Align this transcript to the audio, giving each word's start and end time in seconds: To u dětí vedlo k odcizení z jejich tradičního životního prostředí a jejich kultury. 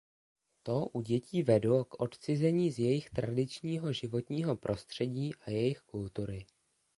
To 0.63 0.85
u 0.93 1.01
dětí 1.01 1.43
vedlo 1.43 1.85
k 1.85 2.01
odcizení 2.01 2.71
z 2.71 2.79
jejich 2.79 3.09
tradičního 3.09 3.93
životního 3.93 4.55
prostředí 4.55 5.31
a 5.41 5.49
jejich 5.51 5.79
kultury. 5.79 6.45